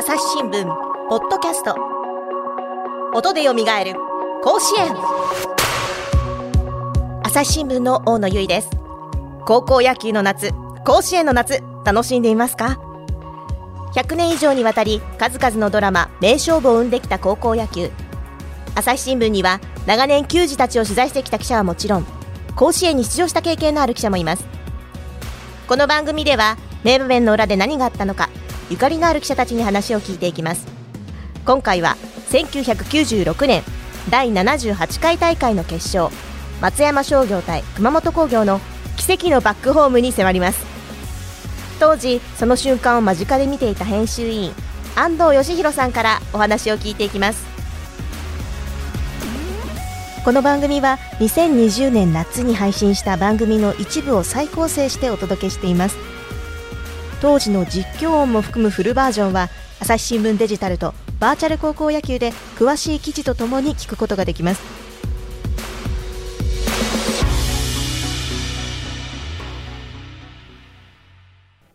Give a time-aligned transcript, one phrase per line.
[0.00, 0.64] 朝日新聞
[1.10, 1.76] ポッドキャスト。
[3.14, 3.92] 音でよみがえる
[4.42, 4.96] 甲子園。
[7.22, 8.70] 朝日新聞の大野由依です。
[9.44, 10.52] 高校野球の夏
[10.86, 12.80] 甲子園の夏楽しんでいますか
[13.94, 17.90] ？100年以上にわたり数々のドラマ名勝負を生んできた高校野球。
[18.74, 22.06] 朝日新聞には長年球児たちを取材してきた記者はもちろん
[22.56, 24.46] 甲子園に出場した経験のある記者もいます。
[25.68, 28.30] この番組では名場面の裏で何があったのか
[28.70, 30.66] ゆかりのある記者たちに話を聞いていきます。
[31.44, 31.96] 今回は
[32.30, 33.62] 1996年
[34.08, 36.14] 第78回大会の決勝
[36.60, 38.60] 松山商業対熊本工業の
[38.96, 40.64] 奇跡のバックホームに迫ります。
[41.80, 44.52] 当時その瞬間を間近で見ていた編集委員
[44.94, 47.44] 安藤義弘さんからお話を聞いていきます。
[50.24, 56.09] この番組は2020年夏に配信した番組の一部を再構成してお届けしています。
[57.20, 64.62] 当時の実況音も含むフルバージョンは朝日新聞デジタルとバーチャル高校野球で詳しい記事とともに聞くことができます。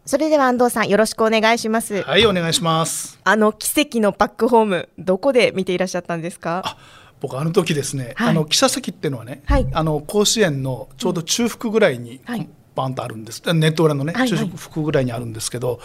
[0.08, 2.02] それでは安藤さんよろしくお願いします。
[2.02, 3.20] はいお願いします。
[3.24, 6.76] あの奇跡のバックホームどこで見ていらっしゃったんですか？
[7.22, 15.80] 僕あの時ですね、はい、あの記者席っていうのはね、はい、あの甲子園のちょうど中腹ぐらいに、はい、バンとあるんです、ネット裏のね、中腹ぐらいにあるんですけど、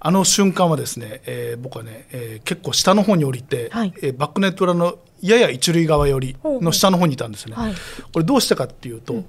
[0.00, 7.54] あの瞬間はですね、えー、僕はね、えー、結構下の方に降りて、はい、えー、バックネット裏のやや一塁側寄りの下の方にいたんですね。
[7.56, 7.74] はい、
[8.12, 9.26] これどうしたかっていうと、うん。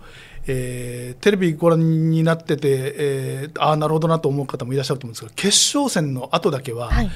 [0.47, 7.09] えー、テレビご覧になってて、えー、ああなるほどなと思う方もいらっしゃると思うんですが決勝戦の後だけは、はい、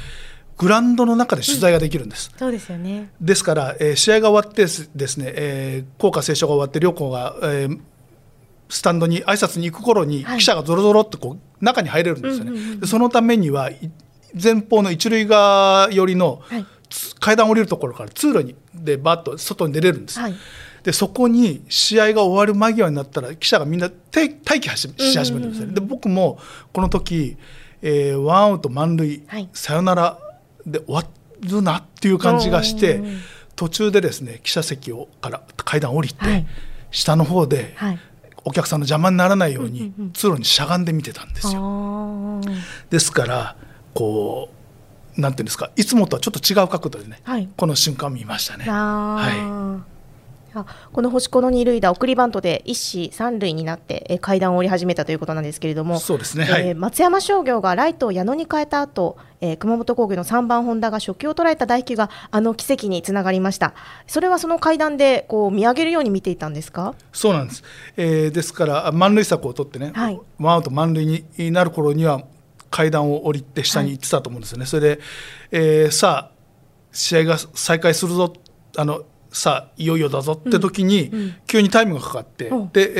[0.58, 2.30] グラウンドの中で取材ができるんです。
[2.32, 3.10] うん、そうですよね。
[3.22, 7.80] ですから、えー、試合が終わってですね、えー、校歌斉唱が終わって両校が、えー、
[8.74, 12.78] スタンドに挨拶に行く頃に、記者がぞろぞろっとこう中に入れるんですよね。
[12.78, 13.70] でそのためには
[14.42, 16.66] 前方の一塁側寄りの、はい、
[17.20, 20.20] 階段降りるところから通路にでバッと外に出れるんです。
[20.20, 20.34] はい。
[20.82, 26.40] でそこに試合が終わる間際になったら記者がみんな待機し始めるんですよ、で僕も
[26.74, 27.38] この時、
[27.82, 30.20] えー、ワンアウト満塁、はい、サヨナラ
[30.66, 31.06] で終わ
[31.42, 33.02] るなっていう感じがして
[33.56, 36.46] 途中でですね記者席をから階段降りて、はい、
[36.92, 38.00] 下の方で、はい、
[38.46, 42.42] お客さんの邪魔にならないように通路にしゃがんで見てたんですよ。
[42.90, 43.56] ですから
[43.94, 44.50] こ
[45.18, 48.66] うなんていうんですかいつもとはちょっと違う角度でね、はい、この瞬間見ましたね。
[48.66, 49.93] はい
[50.92, 63.74] この星子の二塁打送りバントで一死三塁になって、え階段を降り始めたということなんですけれどもそうですね、はい、えー、松山商業がライトを矢野に変えた後、えー、熊本工業の3番本田が初球を捉えた大球があの奇跡につながりました。
[64.08, 66.94] それはその階段でこう見上げるように見ていたんですか？
[67.12, 67.64] そうなんです、
[67.98, 72.24] えー、ですから満塁策を取ってね、はい、ワンアウト満塁になる頃には
[72.70, 75.00] 階段を降りて下に行ってたと思うんですよね、はい、それで、
[75.52, 76.36] えー、さあ
[76.92, 78.34] 試合が再開するぞ
[78.78, 79.04] あの
[79.34, 81.12] さあいよいよだぞって時に、
[81.48, 82.66] 急にタイムがかかって、う。
[82.66, 82.94] ん、で、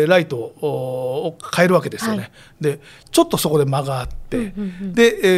[0.00, 2.30] えー、ライトを変えるわけですよね、はい、
[2.60, 2.80] で
[3.12, 5.28] ちょっとそこで間があって、うんうんうん、で、え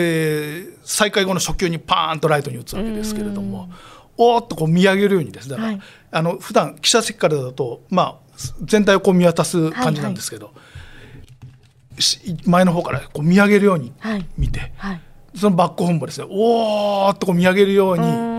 [0.60, 3.70] ー、再開後の初球にパーンとライトに打つわけですけれども、
[4.16, 5.80] おーっとこう見上げるようにですだから、はい、
[6.12, 8.16] あの普段記者席からだと、まあ、
[8.62, 10.54] 全体をこう見渡す感じなんですけど、はい。
[10.54, 13.92] はい、前の方からこう見上げるように
[14.38, 15.00] 見て、はい、
[15.34, 18.29] そのバックホームもですねおーっとこう見上げるように。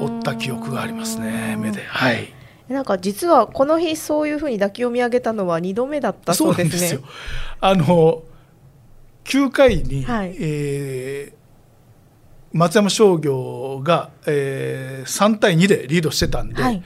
[0.00, 1.82] 追った記憶がありますね目で。
[1.82, 2.32] はい。
[2.68, 7.00] なんか実はこの日そういうふうに打球を見上げたのは2度目だったそうですね。
[7.60, 8.22] あの
[9.24, 11.34] 9回に、はい、えー、
[12.52, 16.82] 松山商業が、えー、3対2でリードしてたんで、はい、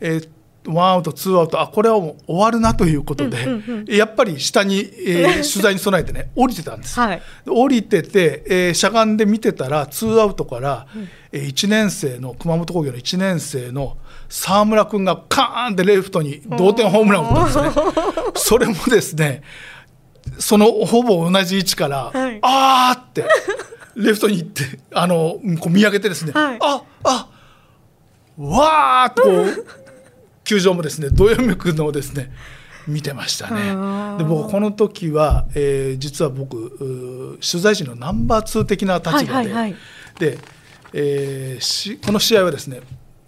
[0.00, 0.28] えー、
[0.66, 13.96] ワンアウトツーアウトあこれはもう終わるなということで、うんうんうん、やっぱり下に、えー、 取材に備えてね降りてたんです、はい、降りてて、えー、しゃがんで見てたらツーアウトから、うん、えー、1年生の熊本工業の1年生の
[14.28, 17.84] 沢村君がカーンってレフトに同点ホームランを打ったんですね。
[18.34, 19.42] それもですね
[20.38, 23.24] そのほぼ同じ位置から、はい、あーって
[23.94, 27.28] レフトに行ってあのこう見上げてですね、はい、ああ
[28.36, 29.85] わーっとこう
[30.46, 32.32] 球場もですねどよめくのをですね
[32.86, 34.16] 見てましたね。
[34.16, 39.76] で僕この時は、えー、実は僕取材陣のナンバー2的な立場で、はいはいはい、
[40.20, 40.38] で、
[40.92, 42.80] えー、しこの試合はですね、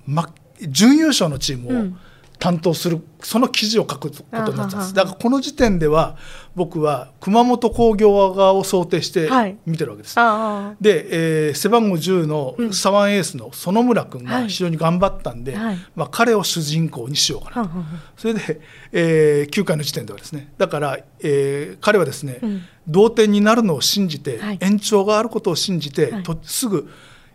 [0.07, 0.33] ま、
[0.69, 1.99] 準優勝のチームを
[2.39, 4.95] 担当するその記事を書くことになったんです。
[4.95, 6.17] だからこの時点では
[6.55, 9.29] 僕は熊本工業側を想定して
[9.67, 10.19] 見てるわけです。
[10.19, 17.75] はい、で、えー、背番号10の左腕エースの園村君が非常に頑張ったんで、はい、まあ、彼を主人公にしようかなと、
[18.17, 18.61] それで、
[18.93, 26.89] えー、9回の時点ではですねだから、えー、彼はですね、うん、同点になるのを信じて、はい、延長があることを信じて、とすぐ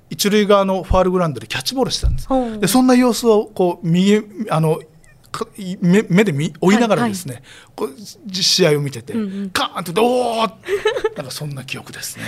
[0.09, 2.59] 一塁側のファールグラウンドでキャッチボールしてたんです。
[2.59, 4.79] でそんな様子をこう右あの
[5.81, 7.41] 目目で見追いながらですね、
[7.75, 7.95] はいは
[8.29, 10.47] い、試合を見てて、うんうん、カーンとおお
[11.15, 12.23] なんかそんな記憶ですね。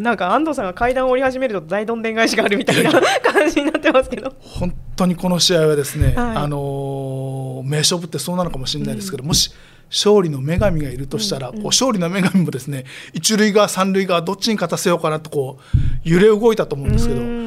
[0.00, 2.90] なんか安藤さんが階段を降り始めると大どんでん返しがあるみたいな
[3.22, 4.34] 感じになってますけど。
[4.40, 9.52] 本当にこの試合はですね、はい、あの名勝負ってそうなのかもしれないですけど、うん、もし
[9.90, 17.37] 勝利の女神がいるとしたら、うんうん、こう勝利の女神もですね一塁側三塁側どっちに勝たせようかなとこう揺れ動いたと思うんですけど。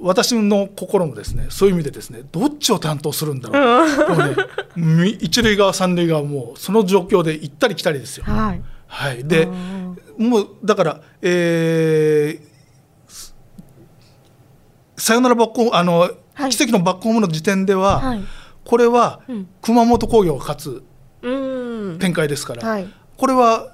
[0.00, 3.84] 私の心もですねそういう意味でですねどっちを担当するんだろ
[4.76, 8.24] う、ね、一塁側三塁側もその状況で行ったり来たりですよ。
[8.24, 9.48] はい、はい、で
[10.16, 13.32] もうだから、えー、
[14.96, 18.24] サヨナラバックあの、はい、奇跡のバックホームの時点では、はい、
[18.64, 19.20] これは
[19.62, 20.84] 熊本工業が勝つ
[21.98, 23.72] 展開ですから、はい、これは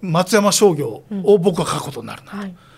[0.00, 2.32] 松山商業を僕が書くことになるな。
[2.32, 2.69] と。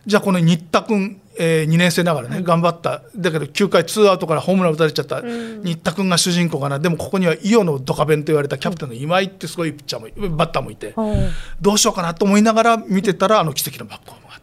[0.00, 3.02] はいじゃあこの新田君、えー、2年生ながらね、はい、頑張った。
[3.14, 6.78] だけど9回ツーアウトからホームラン打たれちゃった、うん、新田君が主人公かな。
[6.78, 10.94] でもここには伊予のドカベンと言われたキャプテンの今井ってすごいピッチャーもバッターもいて、
[11.60, 14.38] どうしようかなと思いながら見てたらあの奇跡のバックホームがあ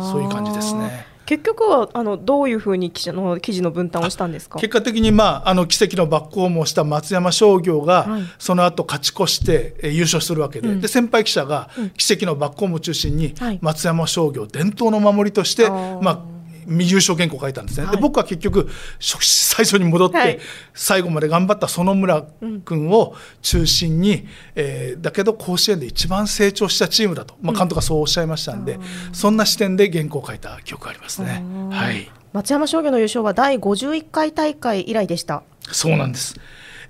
[0.00, 1.06] ったそういう感じですね。
[1.32, 4.58] 結局はあのどういうふうに記者の記事の分担をしたんですか？
[4.58, 10.68] 結果的に、まあ、あの奇跡のバックホームをした松山商業が、はい、その後勝ち越して、え優勝するわけで。
[10.68, 16.20] うん、で先輩記者が、奇跡のバックホームを中心に、松山商業伝統の守りとして、まあ、
[16.68, 18.68] 優勝原稿を書いたんですね、はい、で僕は結局
[19.00, 20.40] 最初に戻って、
[20.74, 22.24] 最後まで頑張った園村
[22.64, 28.82] 君を中心に、うん、えー、だけど甲子園で一番成長したチームだと、まあ、監督がそうおっしゃいましたんで、うん、
[29.12, 31.42] そんな視点で原稿を書いた記憶がありますね。
[31.70, 32.10] はい。
[32.32, 35.42] 松山商業の優勝は第51回大会以来でした。
[35.70, 36.34] そうなんです。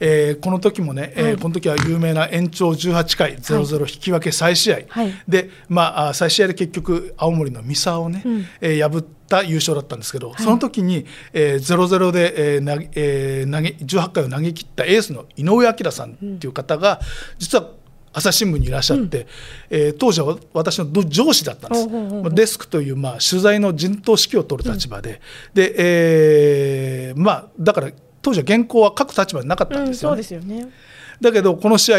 [0.04, 17.00] えー、この時もね、えー、この時は有名な延長18回0-0引き分け再試合、はい、で、まあ、再試合で結局青森の三沢をね、うん、えー、破った優勝だったんですけど、はい、その時に、えー、0-0で、えー投げえー、投げ18回を投げ切ったエースの井上彰さんっていう方が、
[17.38, 17.70] 実は
[18.12, 19.26] 朝日新聞にいらっしゃって、うん、
[19.70, 30.18] えー、当時は私の上司だったんです、まあ、デスクという、まあ、取材の陣頭指揮を取る立場で、うん、でえー、まあ、だから当時は原稿は書く立場になかったんですよね。
[30.18, 30.72] うん、そうですよね。
[31.20, 31.98] だけどこの試合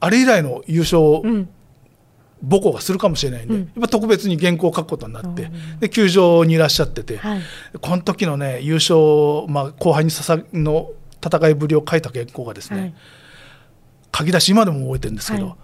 [0.00, 1.22] あれ以来の優勝を
[2.42, 7.40] 母校がするかもしれないんで、うん、やっぱ特別に原稿を書くことになって、で球場にいらっしゃってて、はい、
[7.80, 10.90] この時のね優勝、まあ、後輩にさの
[11.24, 12.94] 戦いぶりを書いた原稿がですね、はい、
[14.16, 15.56] 書き出し今でも覚えてるんですけど、はい、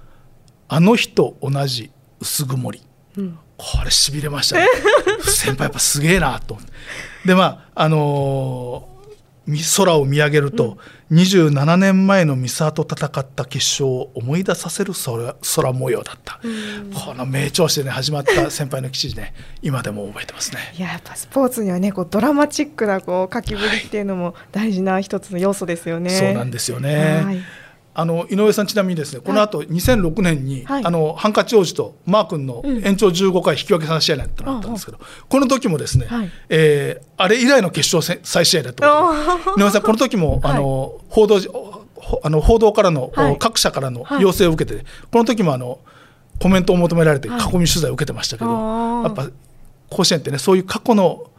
[0.68, 1.90] あの日と同じ
[2.20, 2.82] 薄曇り、
[3.16, 4.66] うん、これしびれましたね。
[5.24, 6.58] 先輩やっぱすげえなと
[7.24, 8.95] でまああのー
[9.76, 10.76] 空を見上げると、
[11.10, 20.60] うん、27年前の三沢と戦った決勝を思い出させる空空模様だった、うん、この名調子で、ね、始まった先輩の記事ね今でも覚えてますね。
[20.76, 27.38] いややっぱスポーツにはねこうドラマチックなこう書きぶりっていうのも大事な一つの要素ですよね、はい、そうなんですよね、はい
[27.98, 38.86] あの井上さんちなみにですねこの後2006年に、はい、あのハンカチ王子とマー君の延長15回引き分け3試合なんてなったんですけど、うん、この時もですね、はい、えー、あれ以来の決勝再試合だった
[39.56, 41.40] 井上さんこの時もあの、報道
[42.22, 45.78] あの報道からの、はい、各社からの要請を受けて、この時もあの
[46.38, 48.50] コメントを求められて囲み取材を受けてましたけど、
[49.04, 49.30] やっぱ
[49.88, 51.30] 甲子園ってねそういう過去の、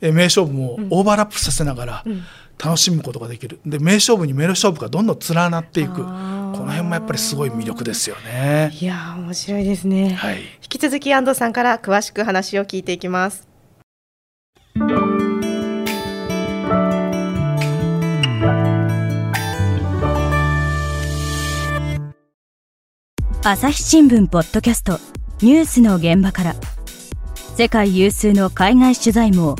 [0.00, 2.22] 名勝負もオーバーラップさせながら、うん
[2.62, 3.60] 楽しむことができる。
[3.66, 5.96] で名勝負に名勝負がどんどん連なっていく。
[5.96, 8.72] この辺もやっぱりすごい魅力ですよね。
[8.80, 13.46] いや面白いですね、はい、引き続き安藤さんから詳しく話を聞いていきます。
[23.42, 24.98] 朝日新聞ポッドキャスト
[25.40, 26.54] ニュースの現場から。
[27.56, 29.56] 世界有数の海外取材網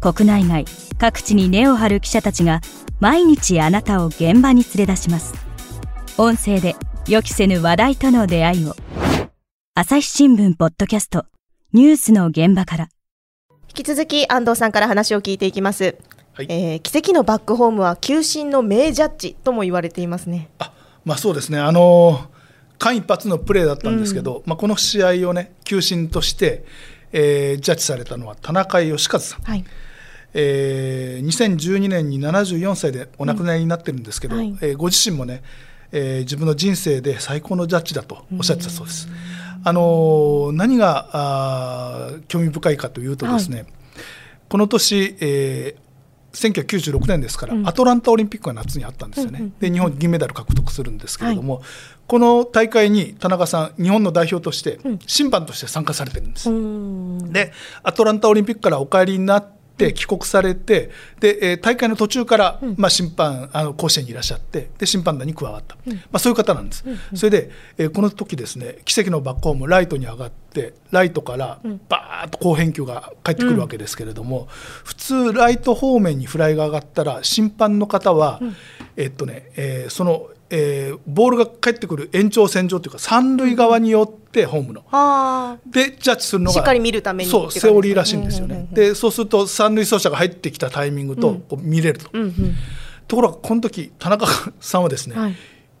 [0.00, 0.64] 国内外
[1.02, 2.60] 各地に根を張る記者たちが
[3.00, 5.34] 毎日あなたを現場に連れ出します。
[6.16, 6.76] 音声で
[7.08, 8.76] 予期せぬ話題との出会いを。
[9.74, 11.26] 朝日新聞ポッドキャスト。
[11.72, 12.88] ニュースの現場から。
[13.68, 15.96] 引き続き安藤さんから話を聞いていきます、
[16.34, 20.50] はい、えー、奇跡のバックホームは球審の名ジャッジとも言われていますね。
[20.60, 20.72] あ
[21.04, 21.58] まあそうですね。
[21.58, 22.30] あの
[22.78, 26.64] 間一髪のプレーだったんですけど、うん、まあ、この試合をね球審として、
[27.10, 29.64] えー、ジャッジされたのは田中義和さん、はい
[30.34, 35.42] えー、2012年に74歳でお亡くなりになってるんですけど、うんはい、えー、ご自身もね、
[35.92, 39.08] えー、自分の人生で最高のジャッジだとおっしゃってたそうです。
[39.64, 43.66] あの何があ興味深いかというとですね、はい、
[44.48, 51.64] この年、えー、1996年ですから、うん、アトランタオリンピックが夏にあったんですよね、うんうん、で日本銀メダル獲得するんですけれども、はい、
[52.08, 57.52] この大会に田中さん日本の代表として審判として参加されてるんです、うん、で
[57.84, 59.61] アトランタオリンピックからお帰りになって
[59.92, 74.46] 帰国されてで、え大会の途中から、まあ、審判あの甲子園にいらっしゃってで審判団に加わった、まあ、そういう方なんです、それで、えこの時ですね奇跡のバックホームライトに上がってライトからバーッと好返球が返ってくるわけですけれども、
[74.84, 78.40] 普通ライト方面にフライが上がったら審判の方は、
[78.96, 92.34] えっとね、えそのえー、ボールが返ってくる延長線上というか三塁側によってホームの、うん、でジャッジするのがしっかり見るためにそうセオリーらしいんですよね、うんうんうん、でそうすると三塁走者が入ってきたタイミングとこう見れると、うんうん、
[93.08, 94.26] ところがこの時田中
[94.60, 95.36] さんはですね、はい、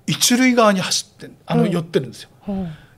[0.06, 2.30] 一塁側に走ってあの、寄ってるんですよ、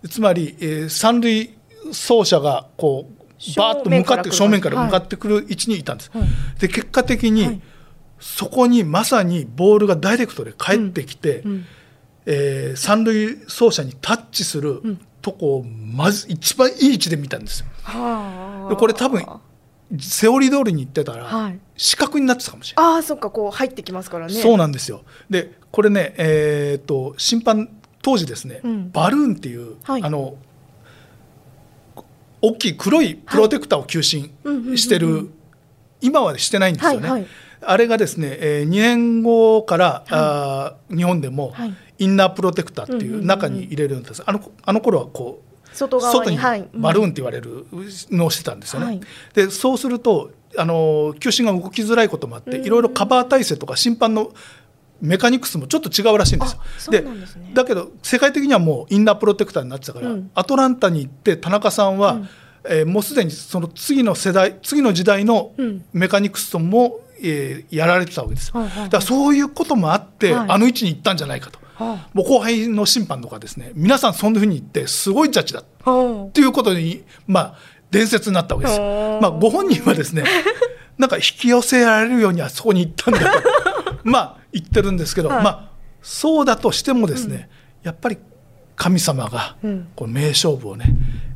[0.08, 1.52] つまり、えー、三塁
[1.88, 3.24] 走者がこう
[3.56, 7.60] バーッと向かって正面から向かってくる位置にいたんです、はい、で結果的に、はい。
[8.20, 11.50] そこにまさにボールがダイレクトで返ってきて、うん。
[11.50, 11.66] うん、
[12.24, 14.80] えー、三塁走者にタッチする
[15.20, 17.66] とこをまず一番いい位置で見たんですよ。
[18.70, 19.26] でこれ多分
[20.00, 22.92] セオリー通りに行ってたら、死角になってたかもしれない。
[22.94, 24.32] ああそっかこう入ってきますからね。
[24.32, 25.02] そうなんですよ。
[25.28, 27.68] でこれね、えー、っと審判
[28.00, 30.36] 当時ですね、うん、バルーンっていう、はい、あの
[32.46, 34.30] 大きい黒いプロテクターを求心
[34.76, 35.30] してる、
[36.00, 37.08] 今はしてないんですよね。
[37.08, 37.30] はいはい。
[37.66, 41.54] あれがですね、えー、2年後から、はい、あ日本でも、
[41.98, 46.38] インナープロテクターっていう中に入れるんです、あのあの頃はこう外外に
[46.74, 47.66] バルーンって言われる
[48.10, 48.86] のをしてたんですよね。
[48.86, 49.00] はい、
[49.34, 54.32] でそうするとあの球審が動きづらいこともあって、いろいろカバー体制とか審判の
[55.00, 56.92] メカニクスもちょっと違うらしいんですよ。
[56.92, 57.10] で、ね、
[57.52, 62.28] だけど世界的にはもうインナープロテクターになってたから、うん、アトランタに行って田中さんは、うん、
[62.68, 65.52] えー、もうすでにその次の世代次の時代の
[65.92, 77.56] メカニクスともえー、やられてたわけです、はいはいはい、だからそういうこともあって、はい、あの位置に行ったんじゃないかと、はい、もう後輩の審判とかですね皆さんそんなふうに言ってすごいジャッジだっていうことにまあ
[77.90, 78.80] 伝説になったわけです。
[78.80, 80.24] まあ、ご本人はですね
[80.98, 83.73] なんか引き寄せられるようにはそこに行ったんだと
[84.04, 85.70] まあ言ってるんですけど、はい、まあ
[86.02, 87.48] そうだとしてもですね、
[87.82, 88.18] うん、やっぱり
[88.76, 89.56] 神様が
[89.96, 90.86] この名勝負をね、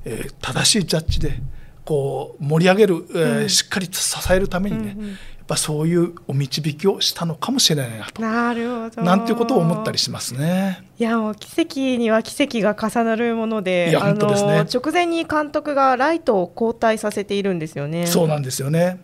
[0.05, 1.41] えー、正しいジャッジで
[1.85, 10.85] こう盛り上げる、えー、うん、しっかり支えるためにね、うんうんぱそういうお導きをしたのかもしれないなとなるほどなんていうことを思ったりしますね。
[10.99, 14.61] いやもう奇跡には奇跡が重なるもので、いや本当ですね。
[14.61, 18.07] 直前に監督がライトを交代させているんですよね。
[18.07, 19.01] そうなんですよね。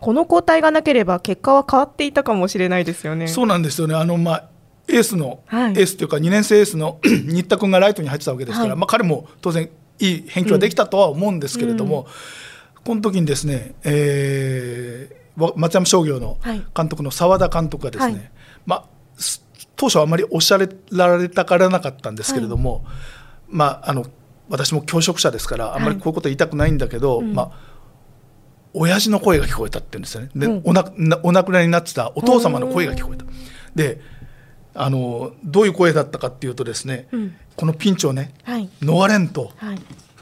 [0.00, 3.28] この交代がなければ結果は変わっていたかもしれないですよね。
[3.28, 3.94] そうなんですよね。
[3.94, 4.48] あのまあ
[4.88, 12.06] エースの、はい、エースというか2年生エースの新田君がライトに入ってたわけですから、はい、まあ彼も当然いい返球はできたとは思うんですけれども、うん。
[12.06, 12.10] うん、
[12.84, 16.38] この時にですね、えー、松山商業の
[16.74, 18.30] 監督の澤田監督がですね、はい、
[18.66, 18.84] まあ、
[19.76, 22.84] 当初はあまりおっしゃられたからなかったんですけれども、はい、
[23.48, 24.06] まあ、あの
[24.48, 27.69] 私も教職者ですからあんまりこういうこと言いたくないんだけど、はい、まあ、
[28.72, 30.30] 親父の声が聞こえたって言うんですよね。
[30.34, 30.84] で、うん、おな
[31.22, 33.24] お亡くなりになってたお父様の声が聞こえた。
[33.74, 34.00] で
[34.74, 38.32] あのどういう声だったかっていうとですね、うん、このピンチをね、
[38.80, 39.50] 逃れんと、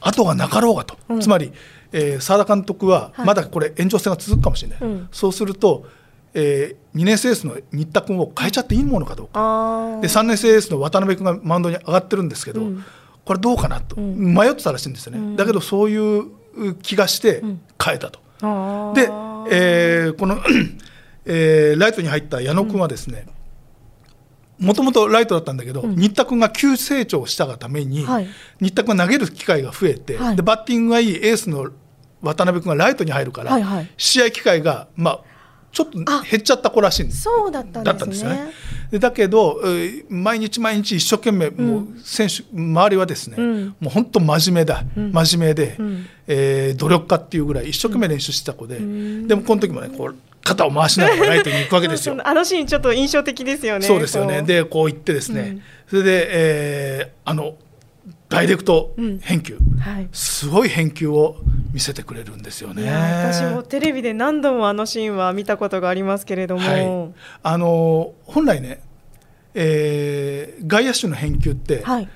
[0.01, 1.53] 後がなかろうがと、うん、つまり
[1.93, 5.87] えー、澤田監督はまだこれ延長戦が続くかもしれない、はいそうすると、
[6.35, 10.01] えー、2年生エースの新田君を変えちゃっていいものかどうか。
[10.01, 12.85] で3年生エースの渡辺君がマウンドに上がってるんですけど、うん、
[13.25, 17.43] これどうかなと、うん、迷ってたらしいんですよね、うん、だけどそういう気がして
[17.83, 18.21] 変えたと。
[18.41, 19.11] で、
[19.51, 20.39] えー、この
[21.31, 23.27] えー、ライトに入った矢野君はですね、
[24.59, 28.29] もともとライトだったんだけど、うん、新田君が急成長したがために、はい、
[28.61, 31.71] 新田君が投げる機会が増えて、はい、でバッティングがいいエースの
[32.23, 35.21] 渡辺君がライトに入るから、はいはい、試合機会が、まあ、
[35.73, 37.23] ちょっと減っちゃった子らしいんです。
[37.23, 38.51] そうだったんですね。
[38.91, 39.61] でだけど、
[40.09, 52.17] 毎日毎日一生懸命、もう選手周りはですね、うん、もう本当真面目だ、うん、真面目で、うん、えー、努力家っていうぐらい一生懸命練習してた子で、でもこの時もねこう肩を回しながらライトに行くわけですよ。
[52.25, 53.87] あのシーンちょっと印象的ですよね。
[53.87, 54.43] そうですよね。
[54.43, 57.55] でこう言ってですね、うん、それで、えー、あの
[58.29, 61.37] ダイレクト返球、うんはい、すごい返球を
[61.73, 62.91] 見せてくれるんですよね。
[62.91, 68.81] 私もテレビで何度もあのシーンは見たことがありますけれども、はい、あの本来ね、
[69.55, 72.09] えー、外野手の返球って、はい、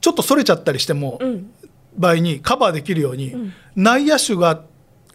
[0.00, 1.50] ちょっとそれちゃったりしても、うん、
[1.96, 4.64] 場合にカバーできるように、内野手が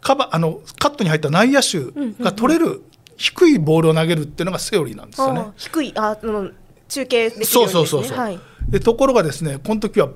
[0.00, 1.90] カバあのカットに入った内野手
[2.22, 2.82] が取れる
[3.16, 5.44] 低いボールを投げるっていうのがセオリーなんですよね。
[5.56, 6.50] 低いあの
[6.88, 10.08] 中継できるように、ね、そうそうそうそう、はい、でところがですねこの時は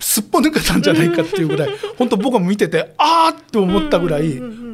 [0.00, 4.24] すっぽ抜けたんじゃないかっていうぐらい本当僕も見ててあーって思ったぐらい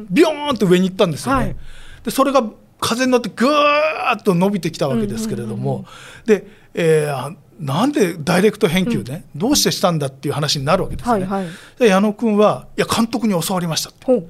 [0.09, 1.43] ビョーンと上に行ったんですよね。
[1.43, 1.55] はい、
[2.03, 2.43] でそれが
[2.79, 5.85] 風に乗ってぐーっと伸びてきたわけですけれども、
[6.25, 11.25] で、えー、なんでダイレクト返球ね、うん、どうしてしたんだっていう話になるわけですね。
[11.25, 11.47] はいはい、
[11.79, 14.27] で矢野君はいや監督に教わりましたって。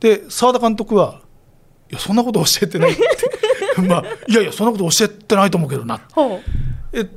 [0.00, 1.20] で澤田監督は
[1.90, 3.02] いやそんなこと教えてないって。
[3.88, 6.00] まあいやいやそんなこと教えてないと思うけどな。
[6.92, 7.08] え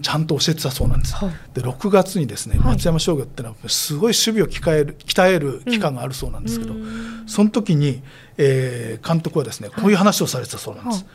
[0.00, 8.02] ちゃんと教えてたそうなんです、はい、で6月にですね松山商業ってのはすごい守備を鍛える鍛える期間があるそうなんですけど、うん、その時に、
[8.36, 11.04] えー、監督はですねこういう話をされてたそうなんです。
[11.04, 11.12] はい。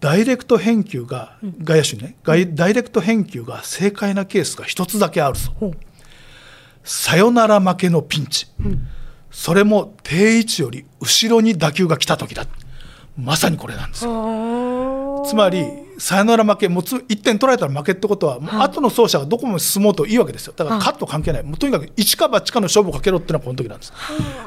[0.00, 2.16] ダイレクト返球が外野手ね、
[2.54, 5.66] ダイレクト返球が正解なケースが一つだけあるぞ、う。
[5.66, 5.78] ん、
[6.84, 8.86] サヨナラ負けのピンチ、うん、
[9.28, 12.46] それも定位置より後ろに打球が来た時だ。
[13.18, 14.12] まさにこれなんですよ
[15.26, 15.64] つまり
[15.98, 20.54] サヨナラ負けもつ1点取られたら負けってことは、は後の走者がどこも進もうといいわけですよ。
[20.56, 23.92] だからカット関係ない、もうとにかく一か八かの勝負をかけろっていうのはこの時なんです。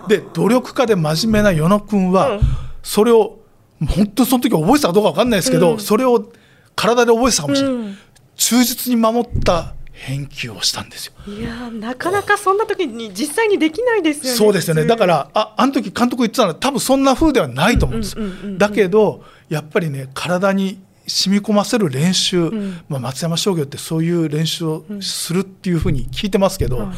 [0.07, 2.39] で努力家で真面目な与野君は、
[2.83, 3.39] それを
[3.87, 6.31] 本当にその時覚えてたかどうか分かんないですけど、うん、それを
[6.75, 7.97] 体で覚えてたかもしれない、うん、
[8.35, 11.13] 忠実に守った返球をしたんですよ。
[11.27, 14.85] いやなかなかそんな時に実際にできないですよねそうですよね。
[14.85, 18.17] だからああの時監督言ってたのは多分そんな風ではないと思うんです。
[18.17, 18.25] よ、
[18.57, 26.93] だけどやっぱりね体に染み込ませる練習、うん、まあ、松山商業ってそういう練習をするっていうふうに聞いてますけど、うん、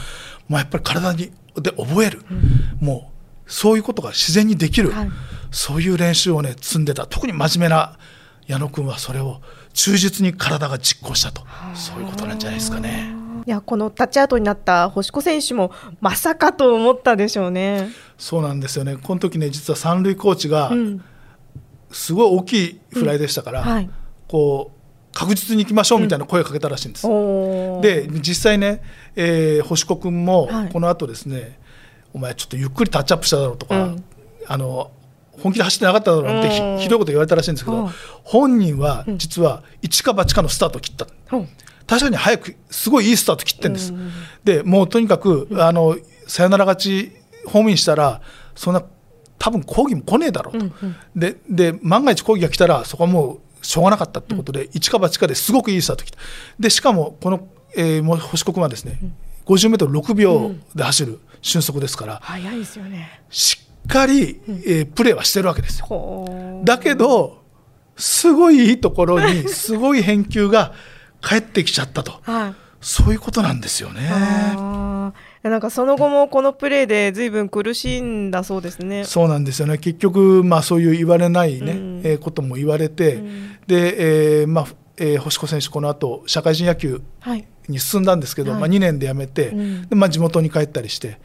[0.47, 3.11] まあ、やっぱり体にで覚える、うん、も
[3.47, 5.09] うそういうことが自然にできる、はい、
[5.51, 7.07] そういう練習をね積んでた。
[7.07, 7.97] 特に真面目な
[8.45, 9.41] 矢野君はそれを
[9.73, 11.41] 忠実に体が実行したと。
[11.73, 13.15] そういうことなんじゃないですかね。
[13.45, 17.89] いやこのタッチアウトになった星子選手もまさかと思ったでしょうね。
[18.17, 18.97] そうなんですよね。
[18.97, 20.71] この時ね実は三塁コーチが
[21.93, 23.67] すごい大きいフライでしたから、うん。
[23.67, 23.89] はい、
[24.27, 24.79] こう
[25.13, 27.07] 確実に行きましょうみたいな声をかけたらしいんです。
[27.07, 28.81] うん、で実際ね、
[29.15, 31.53] えー、星子君もこの後ですね、はい、
[32.15, 34.03] お前ちょっとゆっくりタッチアップしただろうとか、うん、
[34.47, 34.91] あの
[35.41, 37.89] 本気で走ってなかっただろうってひどいこと言われたらしいんですけど、
[38.23, 41.05] 本人は実は一か八かのスタートを切った。
[41.85, 43.93] 確かに早くすごいいいスタート切ってるんです。
[44.43, 45.97] でもうとにかくあの
[46.27, 47.11] サヨナラ勝ち
[47.45, 48.21] ホームインしたら
[48.55, 48.83] そんな
[49.43, 50.75] 多分抗議も来ねえだろうと、
[51.17, 56.17] でで万が一抗議が来たらそこはもうしょうがなかったってことで、一か八かですごくいいスタート切った。
[56.57, 58.99] でしかもこの、えー、星国はですね、
[59.45, 63.21] 50メートル6秒で走る俊足ですから、速いですよね。
[63.29, 66.61] しっかり、えー、プレーはしてるわけですよ。
[66.63, 67.43] だけど
[67.97, 70.73] すごいいいところにすごい返球が
[71.19, 74.09] 返ってきちゃったと、はい、そういうことなんですよね。
[75.49, 79.03] なんかその後もこのプレーでずいぶん苦しんだそうですね。
[79.03, 79.77] そうなんですよね。
[79.77, 87.01] 結局まあそういう言われないね、うん、えー、ことも言われて、うん、で、えー、まあ、えー、星子選手この後社会人野球
[87.67, 91.19] に進んだんですけど、はい、まあ2年で辞めて、うん、でまあ地元に帰ったりして。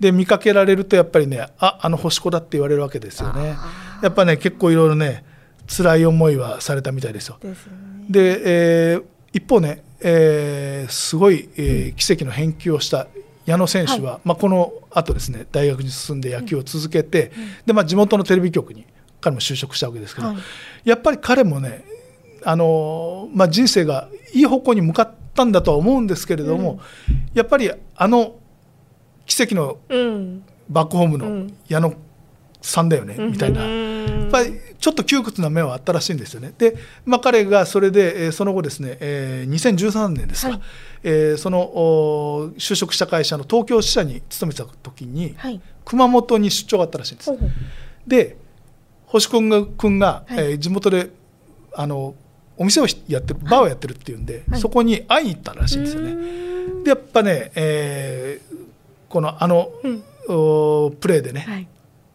[0.00, 3.56] で見かけられるとやっぱりねああの星子だって言われるわけですよね。
[4.02, 5.24] やっぱね結構いろいろね
[5.68, 7.38] 辛い思いはされたみたいですよ。
[7.40, 13.06] で、ね、えー、一方ね、えー、すごい、えー、奇跡の返球をした
[13.46, 18.86] 矢野選手は、はい、まあ、この後ですね大学に進んで野球を続けて、うん、でまあ、地元のテレビ局に
[19.20, 20.36] 彼も就職したわけですけど、はい、
[20.84, 21.84] やっぱり彼もね
[22.44, 28.36] あの、まあ、人生がいい方向に向かったんだとは思うんですけれども、うん、やっぱりあの
[29.26, 29.78] 奇跡の
[30.68, 31.94] バックホームの矢野
[32.60, 33.62] さんだよね、みたいな。
[34.04, 36.52] やっぱりちょっと窮屈な面はあったらしいんですよね。
[36.56, 40.60] で、まあ、彼がそれで、えー、その後ですね、えー、2013年ですか、はい、
[41.02, 47.32] えー、その就職した会社の東京支社に勤めてた時に、はい、熊本に出張があったらしいんです。
[48.06, 48.36] で
[49.06, 51.10] 星君が君が、はい、えー、地元で
[51.72, 52.14] あの
[52.56, 56.16] お店をやってるバーをやってるっていうんで、はい、そこに会いに行ったらしいんですよね。
[56.84, 58.56] でやっぱね、えー、
[59.08, 61.68] このあの、うん、プレーでね、はい、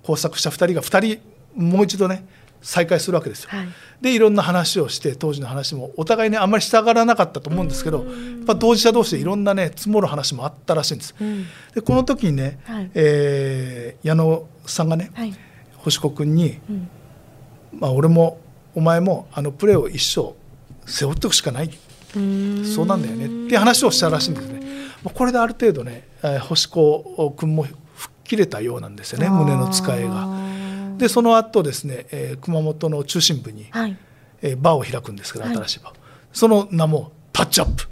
[0.07, 1.21] 交錯した2人が2人
[1.55, 2.25] もう一度ね
[2.61, 3.49] 再会するわけですよ。
[3.51, 3.67] はい、
[4.01, 8.05] でいろんな話をして当時の話もお互いねあんまりしたがらなかったと思うんですけどやっ
[8.45, 11.15] ぱ当事者同士でいろんなね積もる話もあったらしいんです。
[11.19, 15.33] うん、でこの時にね、はい、えー、矢野さんがね、はい、
[15.77, 16.89] 星子君に、うん、
[17.79, 18.39] まあ、俺も
[18.75, 20.33] お前もあのプレーを一生
[20.85, 21.69] 背負っておくしかない。
[22.11, 24.59] そうなんだよねって話をしたらしいんですね。
[25.13, 27.77] これである程度ね、えー、星子君も吹っ
[28.23, 30.27] 切れたようなんですよね胸の使いが。
[30.99, 33.97] でその後ですね、えー、熊本の中心部に、はい、
[34.41, 35.97] えー、バーを開くんですけど新しいバー、はい、
[36.31, 37.87] その名もタッチアップ。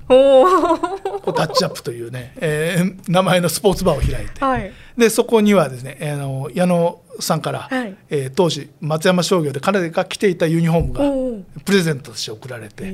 [1.22, 12.92] こタッチアップというね、えー、名前のスポーツバーを開いて、はい、でそこにはですね、あの矢野さんから、はい、えー、当時松山商業で彼が着ていたユニフォームがプレゼントとして送られて。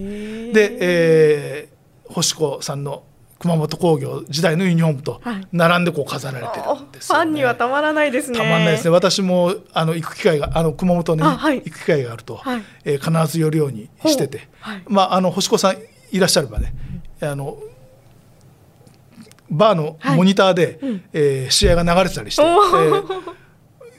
[0.54, 3.04] で、えー、星子さんの
[3.44, 7.18] 熊本工業時代のユニフォームと並んでこう飾られてるんです、ね。
[7.18, 8.38] はい、ファンにはたまらないですね。
[8.38, 8.92] たまらないですね。
[8.92, 14.48] 私もあの行く機会があの熊本に、はい、行く機会があると、はい、えー、必ず寄るようにしてて、
[14.88, 15.78] まああの星子さん
[16.14, 16.74] いらっしゃればね、
[17.20, 17.58] あの
[19.52, 23.04] バーのモニターで、はい、えー、試合が流れてたりして、えー、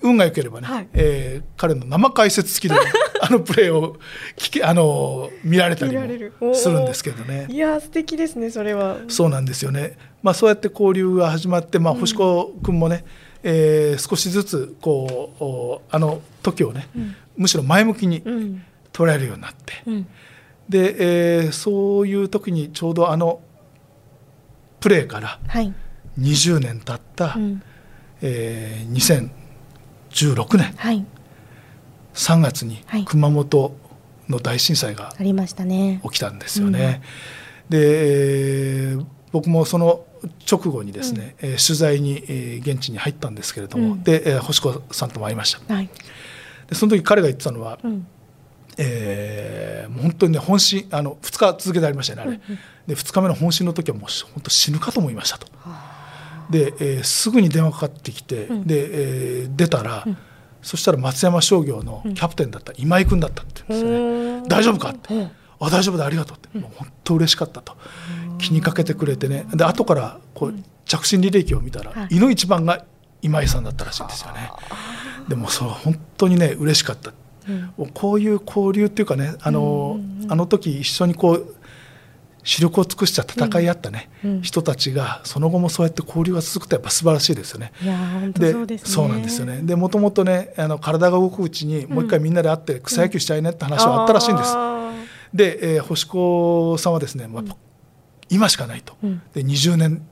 [0.05, 2.79] 運が良ければね、はい、えー、彼の生解説付きで
[3.21, 3.97] あのプレーを
[4.37, 7.47] 聞けあの見られたりもするんですけどね。
[7.49, 8.99] いや素敵ですねそれは。
[9.09, 13.05] そうなんですよね、まあ、そうやって交流が始まって、まあ、星子君もね、
[13.43, 18.23] うん、えー、少しずつこうあの時をね、うん、むしろ前向きに
[18.93, 20.07] 捉えるようになって、うん、
[20.69, 23.41] で、えー、そういう時にちょうどあの
[24.81, 25.41] プレーから
[26.19, 27.59] 20年経った、はい、
[28.21, 28.93] えー、
[30.15, 31.05] 2016年、はい、
[32.15, 33.77] 3月に熊本
[34.29, 37.03] の大震災が起きたんですよね。
[37.69, 38.97] で
[39.33, 40.05] 僕もその
[40.51, 42.19] 直後にですね、うん、取材に
[42.61, 45.91] 現地に入ったんですけれども、うん、で星子さんとも会いました、はい、
[46.69, 48.07] でその時彼が言ってたのは、うん、
[48.79, 55.47] えー、本当にね本心あの2日続けてありましたよねあれ、うんうん、で2日目の本震の時はもう本当死ぬかと思いましたと。
[56.51, 60.17] で、えー、すぐに電話かかってきて、うん、で、えー、出たら、うん、
[60.63, 65.29] そしたら松山商業のキャプテンだった今井君だったって言うんですね、大丈夫かって、
[65.61, 67.77] あ大丈夫だありがとうって、もう本当嬉しかったと、
[68.39, 69.47] 気にかけてくれてね。
[69.55, 70.55] で後からこう
[70.85, 72.85] 着信履歴を見たら、はい、井の一番が
[73.23, 74.51] 今井さんだったらしいんですよね。
[75.29, 77.13] でもそう本当にね嬉しかった。
[77.47, 81.57] うん、こういう交流っていうかねあのうん、あの時一緒にこう
[82.45, 87.73] 視力を尽くした戦い合ったね、うん、人たちがその後もそうやって交流が続くとやっぱ素晴らしいですよね。
[87.83, 89.61] いや本当そうです、ね、そうなんですよね。
[89.63, 94.55] でもともとねあの体が動くうちにもう一回みんなで会って草野球したいねって話はあったらしいんです。
[95.33, 97.57] で、えー、星子さんはですね、まあ、
[98.29, 98.95] 今しかないと。
[99.33, 100.03] で20年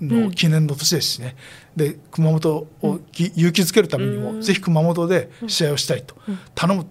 [0.00, 1.36] の記念の年ですしね、
[1.76, 6.86] うん、で熊本を勇気づけるためにも、うん、ぜひ熊本で試合をしたいと、うん、頼む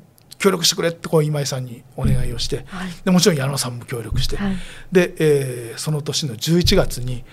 [0.45, 4.55] 協力してくれってこう今井さんにお願いをして、はい、でもちろん矢野さんも協力して、はい、
[4.91, 7.23] で、えー、その年の11月に、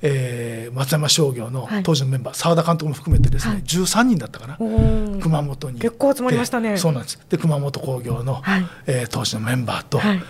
[0.00, 4.56] えー、松山商業の当時のメンバー澤、田監督も含めてですね、はい、13人だったかな。
[4.56, 6.78] 熊本に結構集まりましたね。
[6.78, 7.20] そうなんです。
[7.28, 10.22] で熊本工業の、はい、えー、当時のメンバーと、はい。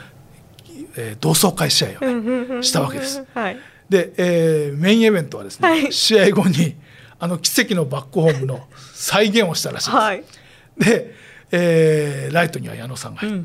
[0.96, 3.24] えー、同窓会試合を、したわけです。
[3.34, 3.58] はい。
[3.88, 6.74] で、えー、メインイベントはですね、はい、試合後に
[7.20, 9.96] あの奇跡のバックホームの再現をしたらしいです。
[9.96, 10.24] はい、
[10.76, 11.21] で、
[11.52, 13.44] えー、ライトには矢野さんが入って、うん、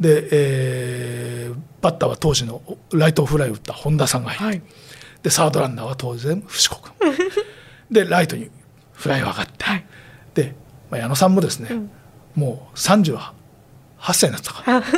[0.00, 2.62] で、えー、バッターは当時の
[2.92, 4.72] ライトフライを打った本田さんが入って、はい、
[5.24, 6.92] でサードランナーは当然伏子君。
[7.90, 8.50] でライトに
[8.92, 9.84] フライが上がって、はい、
[10.34, 10.54] で、
[10.90, 11.90] まあ、矢野さんもですね、うん、
[12.34, 13.18] もう38
[14.12, 14.82] 歳になったから。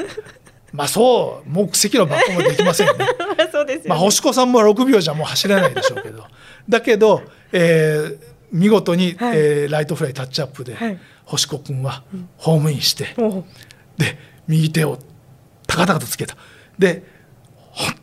[0.70, 3.06] まあそうもう奇跡のバックもできませんよね。
[3.50, 6.26] そうです、ね、まあ星子さんも6秒じゃもう走れないでしょうけど。
[6.68, 8.18] だけど、えー、
[8.52, 12.02] 見事に、はい、えー、ライトフライタッチアップで、はい、星子君は
[12.37, 13.44] ホームインして、うん、
[13.96, 14.98] で右手を
[15.66, 16.37] 高々とつけた。
[16.78, 17.04] で
[17.70, 17.94] 本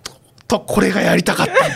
[0.48, 1.76] 当これがやりたかったんだ。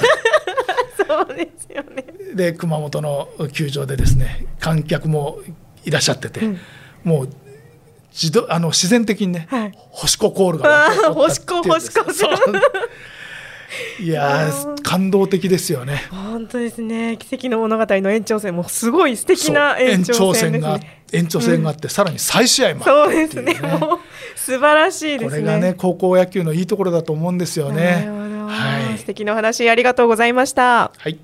[1.28, 2.06] そうですよね。
[2.36, 5.40] で熊本の球場でですね観客も
[5.84, 6.60] いらっしゃってて、うん、
[7.04, 7.30] もう
[8.12, 12.04] 自動あの自然的にね、はい、星子コールが星子星子
[14.00, 14.50] いや
[14.84, 16.02] 感動的ですよね。
[16.10, 17.18] 本当ですね。
[17.18, 20.80] 奇跡の物語の延長戦もすごい素敵な延長戦、ね、が
[21.12, 23.56] 延長戦があって、うん、さらに再試合もね、そうですね。
[24.36, 25.30] 素晴らしいですね。
[25.30, 28.10] これがね高校野球のいいところだと思うんですよね。
[28.48, 28.98] はい。
[28.98, 30.92] 素敵な話ありがとうございました。
[30.98, 31.20] はい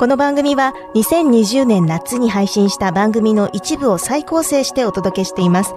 [0.00, 5.74] この番組は2020年夏に配信した番組の一部を再構成してお届けしています。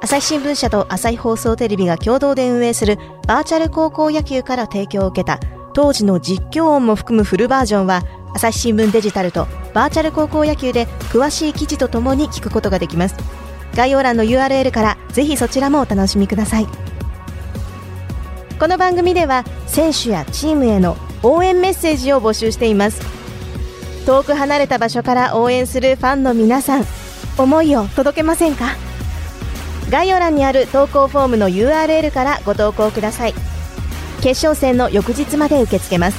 [0.00, 2.98] 朝日新聞社と朝日放送テレビが共同で運営する
[3.28, 5.38] バーチャル高校野球から提供を受けた
[5.74, 8.02] 当時の実況音も含むフルバージョンは
[8.34, 13.14] 朝日新聞デジタルとバーチャル高校野球で詳しい記事とともに聞くことができます。
[13.76, 16.66] 概要欄の URL からぜひそちらもお楽しみください。
[18.58, 23.21] この番組では選手やチームへの応援メッセージを募集しています。
[24.02, 26.84] 遠く離れた場所から応援するファンの皆さん
[27.38, 28.76] 思いを届けませんか？
[29.90, 33.34] 概要欄にある投稿フォームの URL からご投稿ください。
[34.22, 36.18] 決勝戦の翌日まで受け付けます。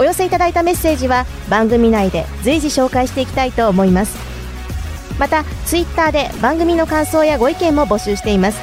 [0.00, 4.16] お寄せいただいたメッセージは番組内で随時紹介していきたいと思います。
[5.18, 8.60] またツイッターで番組の感想やご意見も募集しています。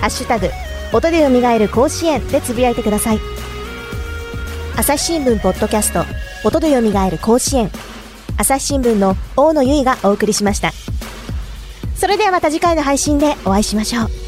[0.00, 0.48] ハッシュタグ
[0.92, 3.20] 音で蘇る甲子園でつぶやいてください。
[4.76, 6.04] 朝日新聞ポッドキャスト
[6.44, 7.70] 音で蘇る甲子園。
[8.36, 10.72] 朝日新聞の大野由依がお送りしました。
[11.94, 14.21] それではまた次回の配信でお会いしましょう。